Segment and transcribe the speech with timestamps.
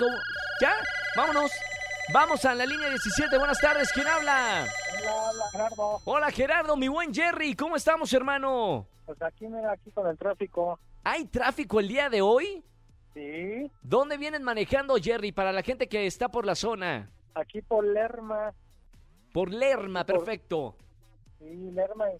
[0.61, 0.71] ¿Ya?
[1.15, 1.51] Vámonos.
[2.13, 3.37] Vamos a la línea 17.
[3.37, 3.91] Buenas tardes.
[3.91, 4.65] ¿Quién habla?
[4.99, 6.01] Hola, hola, Gerardo.
[6.05, 7.55] Hola Gerardo, mi buen Jerry.
[7.55, 8.87] ¿Cómo estamos, hermano?
[9.05, 10.79] Pues aquí, mira, aquí con el tráfico.
[11.03, 12.63] ¿Hay tráfico el día de hoy?
[13.13, 17.09] Sí, ¿Dónde vienen manejando, Jerry, para la gente que está por la zona?
[17.35, 18.53] aquí por Lerma.
[19.31, 20.75] Por Lerma, Por- perfecto.
[21.39, 22.19] Sí, Lerma en.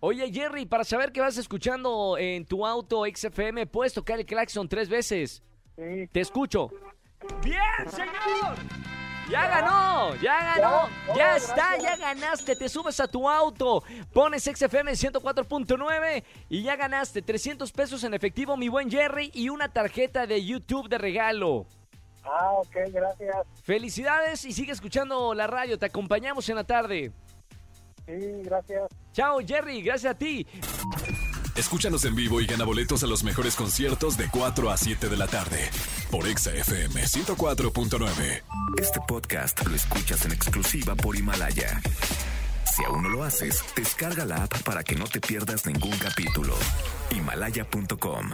[0.00, 4.68] Oye, Jerry, para saber que vas escuchando en tu auto XFM, puedes tocar el claxon
[4.68, 5.42] tres veces.
[5.76, 6.70] Sí, Te escucho.
[7.42, 7.60] ¡Bien,
[7.90, 8.56] señor!
[9.30, 10.14] ¡Ya ganó!
[10.16, 10.88] ¡Ya ganó!
[11.08, 11.76] Ya, ¡Ya está!
[11.76, 11.82] gracias.
[11.82, 12.56] ¡Ya ganaste!
[12.56, 13.82] Te subes a tu auto,
[14.12, 19.72] pones XFM 104.9 y ya ganaste 300 pesos en efectivo, mi buen Jerry, y una
[19.72, 21.66] tarjeta de YouTube de regalo.
[22.24, 23.34] ah, ok, gracias.
[23.62, 25.78] Felicidades y sigue escuchando la radio.
[25.78, 27.10] Te acompañamos en la tarde.
[28.06, 28.82] Sí, gracias.
[29.12, 29.82] Chao, Jerry.
[29.82, 30.46] Gracias a ti.
[31.56, 35.16] Escúchanos en vivo y gana boletos a los mejores conciertos de 4 a 7 de
[35.16, 35.70] la tarde
[36.10, 38.42] por Exa FM 104.9.
[38.80, 41.80] Este podcast lo escuchas en exclusiva por Himalaya.
[42.64, 46.54] Si aún no lo haces, descarga la app para que no te pierdas ningún capítulo.
[47.10, 48.30] Himalaya.com.